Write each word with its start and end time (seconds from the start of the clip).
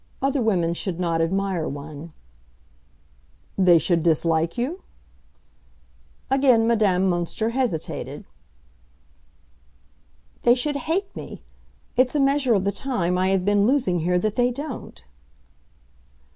Other 0.19 0.41
women 0.41 0.73
should 0.73 0.99
not 0.99 1.21
admire 1.21 1.67
one." 1.67 2.11
"They 3.55 3.77
should 3.77 4.01
dislike 4.01 4.57
you?" 4.57 4.81
Again 6.31 6.65
Madame 6.65 7.03
Münster 7.07 7.51
hesitated. 7.51 8.25
"They 10.41 10.55
should 10.55 10.77
hate 10.89 11.15
me! 11.15 11.43
It's 11.97 12.15
a 12.15 12.19
measure 12.19 12.55
of 12.55 12.63
the 12.63 12.71
time 12.71 13.15
I 13.15 13.27
have 13.27 13.45
been 13.45 13.67
losing 13.67 13.99
here 13.99 14.17
that 14.17 14.37
they 14.37 14.49
don't." 14.49 15.05